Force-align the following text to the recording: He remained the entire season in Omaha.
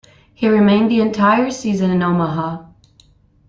He 0.33 0.47
remained 0.47 0.89
the 0.89 0.99
entire 0.99 1.51
season 1.51 1.91
in 1.91 2.01
Omaha. 2.01 2.65